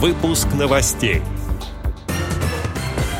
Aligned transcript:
Выпуск 0.00 0.46
новостей. 0.56 1.22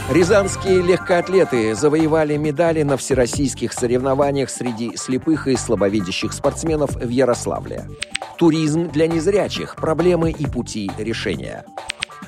Рязанские 0.09 0.81
легкоатлеты 0.81 1.75
завоевали 1.75 2.37
медали 2.37 2.85
на 2.85 2.97
всероссийских 2.97 3.73
соревнованиях 3.73 4.49
среди 4.49 4.97
слепых 4.97 5.49
и 5.49 5.57
слабовидящих 5.57 6.33
спортсменов 6.33 6.95
в 6.95 7.09
Ярославле. 7.09 7.89
Туризм 8.37 8.93
для 8.93 9.09
незрячих. 9.09 9.75
Проблемы 9.75 10.31
и 10.31 10.47
пути 10.47 10.89
решения. 10.99 11.65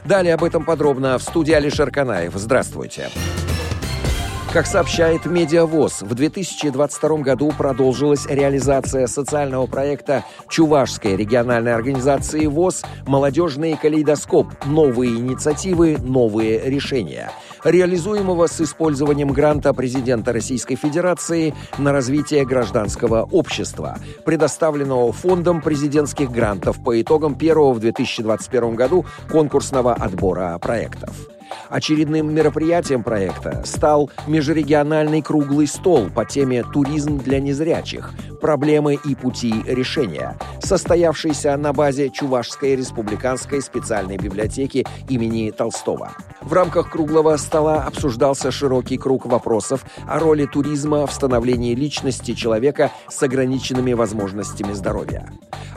Далее 0.05 0.35
об 0.35 0.43
этом 0.43 0.65
подробно 0.65 1.17
в 1.19 1.23
студии 1.23 1.53
Алишер 1.53 1.93
Канаев. 1.93 2.33
Здравствуйте. 2.35 3.09
Здравствуйте. 3.09 3.50
Как 4.53 4.67
сообщает 4.67 5.27
Медиавоз, 5.27 6.03
в 6.03 6.13
2022 6.13 7.19
году 7.19 7.53
продолжилась 7.57 8.27
реализация 8.27 9.07
социального 9.07 9.67
проекта 9.67 10.25
Чувашской 10.49 11.15
региональной 11.15 11.73
организации 11.73 12.47
ВОЗ 12.47 12.83
«Молодежный 13.07 13.77
калейдоскоп. 13.77 14.49
Новые 14.67 15.13
инициативы, 15.13 15.99
новые 15.99 16.69
решения», 16.69 17.31
реализуемого 17.63 18.49
с 18.49 18.61
использованием 18.61 19.29
гранта 19.29 19.73
президента 19.73 20.33
Российской 20.33 20.75
Федерации 20.75 21.55
на 21.79 21.93
развитие 21.93 22.45
гражданского 22.45 23.23
общества, 23.31 23.99
предоставленного 24.25 25.13
Фондом 25.13 25.63
президентских 25.63 26.33
грантов 26.33 26.83
по 26.83 27.01
итогам 27.01 27.37
первого 27.37 27.73
в 27.73 27.79
2021 27.79 28.75
году 28.75 29.07
конкурсного 29.31 29.95
отбора 29.95 30.59
проектов. 30.59 31.15
Очередным 31.71 32.35
мероприятием 32.35 33.05
проекта 33.05 33.63
стал 33.65 34.11
межрегиональный 34.27 35.23
круглый 35.23 35.69
стол 35.69 36.11
по 36.13 36.25
теме 36.25 36.65
«Туризм 36.65 37.19
для 37.19 37.39
незрячих. 37.39 38.13
Проблемы 38.41 38.99
и 39.05 39.15
пути 39.15 39.55
решения», 39.67 40.37
состоявшийся 40.61 41.57
на 41.57 41.73
базе 41.73 42.11
Чувашской 42.11 42.75
республиканской 42.75 43.63
специальной 43.63 44.17
библиотеки 44.17 44.85
имени 45.09 45.53
Толстого. 45.53 46.11
В 46.41 46.53
рамках 46.53 46.91
круглого 46.91 47.37
стола 47.37 47.85
обсуждался 47.85 48.51
широкий 48.51 48.99
круг 48.99 49.27
вопросов 49.27 49.85
о 50.09 50.19
роли 50.19 50.47
туризма 50.47 51.07
в 51.07 51.13
становлении 51.13 51.77
личности 51.77 52.35
человека 52.35 52.91
с 53.09 53.23
ограниченными 53.23 53.93
возможностями 53.93 54.73
здоровья. 54.73 55.29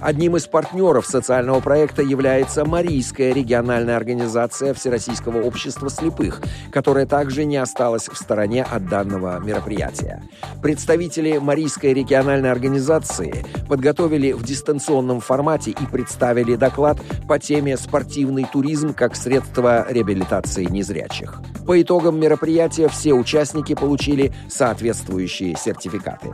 Одним 0.03 0.35
из 0.35 0.47
партнеров 0.47 1.07
социального 1.07 1.61
проекта 1.61 2.01
является 2.01 2.65
Марийская 2.65 3.33
региональная 3.33 3.95
организация 3.95 4.73
Всероссийского 4.73 5.41
общества 5.41 5.89
слепых, 5.89 6.41
которая 6.73 7.05
также 7.05 7.45
не 7.45 7.55
осталась 7.55 8.09
в 8.09 8.17
стороне 8.17 8.63
от 8.63 8.89
данного 8.89 9.39
мероприятия. 9.39 10.21
Представители 10.61 11.37
Марийской 11.37 11.93
региональной 11.93 12.51
организации 12.51 13.45
подготовили 13.69 14.33
в 14.33 14.43
дистанционном 14.43 15.21
формате 15.21 15.71
и 15.71 15.85
представили 15.85 16.55
доклад 16.55 16.97
по 17.25 17.39
теме 17.39 17.77
«Спортивный 17.77 18.45
туризм 18.51 18.93
как 18.93 19.15
средство 19.15 19.89
реабилитации 19.89 20.65
незрячих». 20.65 21.39
По 21.65 21.81
итогам 21.81 22.19
мероприятия 22.19 22.89
все 22.89 23.13
участники 23.13 23.73
получили 23.73 24.33
соответствующие 24.49 25.55
сертификаты. 25.55 26.33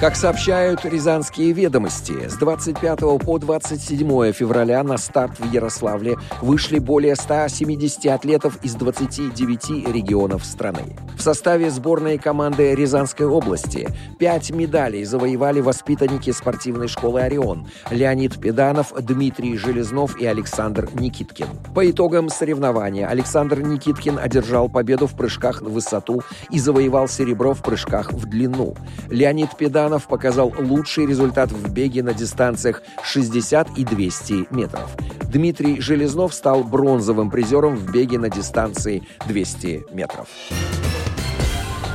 Как 0.00 0.16
сообщают 0.16 0.86
рязанские 0.86 1.52
ведомости, 1.52 2.26
с 2.26 2.36
25 2.36 3.00
по 3.22 3.38
27 3.38 4.32
февраля 4.32 4.82
на 4.82 4.96
старт 4.96 5.38
в 5.38 5.52
Ярославле 5.52 6.16
вышли 6.40 6.78
более 6.78 7.14
170 7.14 8.06
атлетов 8.06 8.58
из 8.62 8.76
29 8.76 9.92
регионов 9.92 10.46
страны. 10.46 10.96
В 11.18 11.20
составе 11.20 11.70
сборной 11.70 12.16
команды 12.16 12.74
Рязанской 12.74 13.26
области 13.26 13.90
пять 14.18 14.50
медалей 14.50 15.04
завоевали 15.04 15.60
воспитанники 15.60 16.30
спортивной 16.30 16.88
школы 16.88 17.20
«Орион» 17.20 17.68
Леонид 17.90 18.40
Педанов, 18.40 18.94
Дмитрий 18.98 19.58
Железнов 19.58 20.18
и 20.18 20.24
Александр 20.24 20.88
Никиткин. 20.94 21.48
По 21.74 21.90
итогам 21.90 22.30
соревнования 22.30 23.06
Александр 23.06 23.60
Никиткин 23.60 24.18
одержал 24.18 24.70
победу 24.70 25.06
в 25.06 25.14
прыжках 25.14 25.60
на 25.60 25.68
высоту 25.68 26.22
и 26.48 26.58
завоевал 26.58 27.06
серебро 27.06 27.52
в 27.52 27.62
прыжках 27.62 28.14
в 28.14 28.24
длину. 28.24 28.74
Леонид 29.10 29.54
Педанов 29.58 29.89
Ульянов 29.90 30.06
показал 30.06 30.54
лучший 30.56 31.04
результат 31.04 31.50
в 31.50 31.72
беге 31.72 32.04
на 32.04 32.14
дистанциях 32.14 32.80
60 33.02 33.76
и 33.76 33.84
200 33.84 34.54
метров. 34.54 34.88
Дмитрий 35.24 35.80
Железнов 35.80 36.32
стал 36.32 36.62
бронзовым 36.62 37.28
призером 37.28 37.74
в 37.74 37.90
беге 37.90 38.18
на 38.18 38.30
дистанции 38.30 39.02
200 39.26 39.86
метров. 39.92 40.28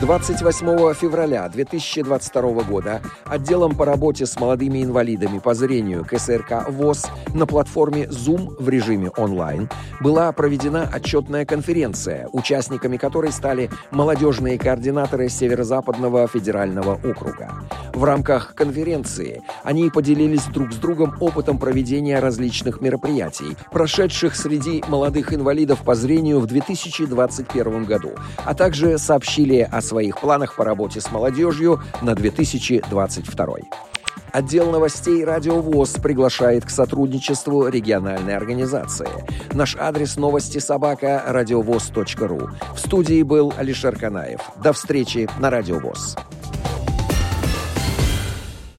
28 0.01 0.93
февраля 0.93 1.47
2022 1.47 2.63
года 2.63 3.01
отделом 3.23 3.75
по 3.75 3.85
работе 3.85 4.25
с 4.25 4.37
молодыми 4.37 4.83
инвалидами 4.83 5.39
по 5.39 5.53
зрению 5.53 6.03
КСРК 6.03 6.69
ВОЗ 6.69 7.05
на 7.33 7.47
платформе 7.47 8.03
Zoom 8.03 8.61
в 8.61 8.67
режиме 8.67 9.09
онлайн 9.11 9.69
была 10.01 10.31
проведена 10.33 10.89
отчетная 10.91 11.45
конференция, 11.45 12.27
участниками 12.33 12.97
которой 12.97 13.31
стали 13.31 13.69
молодежные 13.91 14.59
координаторы 14.59 15.29
Северо-Западного 15.29 16.27
федерального 16.27 16.95
округа. 16.95 17.51
В 17.95 18.03
рамках 18.03 18.55
конференции 18.55 19.41
они 19.63 19.89
поделились 19.89 20.43
друг 20.47 20.73
с 20.73 20.75
другом 20.75 21.15
опытом 21.21 21.57
проведения 21.57 22.19
различных 22.19 22.81
мероприятий, 22.81 23.55
прошедших 23.71 24.35
среди 24.35 24.83
молодых 24.89 25.33
инвалидов 25.33 25.81
по 25.81 25.95
зрению 25.95 26.41
в 26.41 26.45
2021 26.45 27.85
году, 27.85 28.11
а 28.43 28.53
также 28.53 28.97
сообщили 28.97 29.65
о 29.71 29.81
своих 29.81 30.19
планах 30.19 30.57
по 30.57 30.65
работе 30.65 30.99
с 30.99 31.09
молодежью 31.09 31.81
на 32.01 32.15
2022. 32.15 33.55
Отдел 34.33 34.71
новостей 34.71 35.23
«Радио 35.23 35.61
ВОЗ» 35.61 35.91
приглашает 35.91 36.65
к 36.65 36.69
сотрудничеству 36.69 37.69
региональной 37.69 38.35
организации. 38.35 39.07
Наш 39.53 39.77
адрес 39.77 40.17
новости 40.17 40.57
собака 40.57 41.23
радиовоз.ру. 41.25 42.49
В 42.75 42.77
студии 42.77 43.23
был 43.23 43.53
Алишер 43.55 43.95
Канаев. 43.95 44.41
До 44.61 44.73
встречи 44.73 45.29
на 45.39 45.49
«Радио 45.49 45.79
ВОЗ». 45.79 46.17